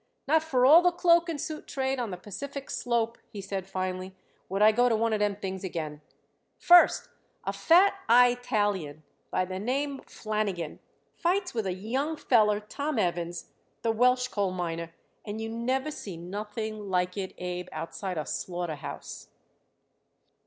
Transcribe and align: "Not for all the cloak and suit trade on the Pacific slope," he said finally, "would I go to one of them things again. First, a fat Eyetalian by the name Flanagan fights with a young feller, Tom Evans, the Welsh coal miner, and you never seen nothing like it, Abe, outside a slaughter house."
"Not 0.27 0.41
for 0.41 0.65
all 0.65 0.81
the 0.81 0.91
cloak 0.91 1.29
and 1.29 1.39
suit 1.39 1.67
trade 1.67 1.99
on 1.99 2.09
the 2.09 2.17
Pacific 2.17 2.71
slope," 2.71 3.19
he 3.31 3.39
said 3.39 3.67
finally, 3.67 4.15
"would 4.49 4.63
I 4.63 4.71
go 4.71 4.89
to 4.89 4.95
one 4.95 5.13
of 5.13 5.19
them 5.19 5.35
things 5.35 5.63
again. 5.63 6.01
First, 6.57 7.07
a 7.43 7.53
fat 7.53 7.93
Eyetalian 8.09 9.03
by 9.29 9.45
the 9.45 9.59
name 9.59 9.99
Flanagan 10.07 10.79
fights 11.13 11.53
with 11.53 11.67
a 11.67 11.73
young 11.75 12.17
feller, 12.17 12.59
Tom 12.59 12.97
Evans, 12.97 13.51
the 13.83 13.91
Welsh 13.91 14.27
coal 14.29 14.49
miner, 14.49 14.91
and 15.23 15.39
you 15.39 15.49
never 15.49 15.91
seen 15.91 16.31
nothing 16.31 16.89
like 16.89 17.15
it, 17.15 17.35
Abe, 17.37 17.67
outside 17.71 18.17
a 18.17 18.25
slaughter 18.25 18.77
house." 18.77 19.27